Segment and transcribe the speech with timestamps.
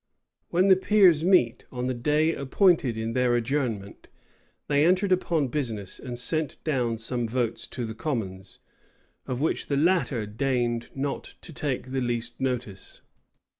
[0.49, 4.07] When the peers met, on the day appointed in their adjournment,
[4.67, 8.57] they entered upon business, and sent down some votes to the commons,
[9.27, 13.03] of which the latter deigned not to take the least notice.